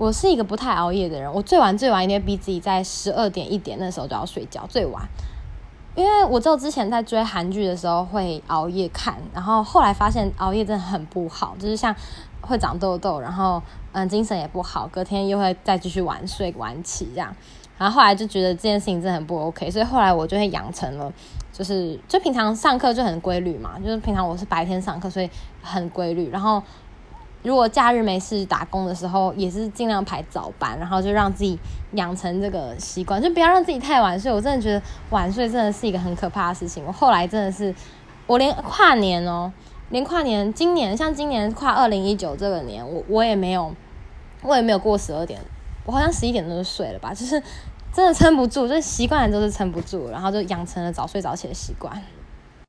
[0.00, 5.06] 我是一个不太熬夜的人，我最晚最晚一定逼自己在十二点一点那时候就要睡觉，最晚。
[5.94, 11.94] 因为我只有之前在追韩剧的时候会熬夜看，然后后来发现熬夜真的很不好，就是像
[12.40, 17.36] 会长痘痘，然后嗯精神也不好，隔天又会再继续晚睡晚起这样。
[17.76, 21.12] 然后后来就觉得这件事情真的很不 OK，所以后来我就会养成了，
[21.52, 25.28] 就是就平常上课就很规律嘛，就是平常我是白天上课，所以
[25.60, 26.62] 很规律，然后。
[27.42, 31.58] 如果假日没事打工的时候，也是尽量排早班，然后就让自己
[31.92, 34.30] 养成这个习惯，就不要让自己太晚睡。
[34.30, 36.84] 我真的觉得晚睡真的是一个很可怕的事情。
[36.84, 37.74] 我后来真的是，
[38.26, 39.50] 我连跨年哦，
[39.88, 43.74] 连跨年，今年像今年跨二零一九这个年，我我也没有，
[44.42, 45.40] 我也没有过十二点，
[45.86, 47.42] 我好像十一点钟就睡了吧，就是
[47.90, 52.02] 真的撑不住，就习惯了都是撑不住，然后就养成了早睡早起的习惯。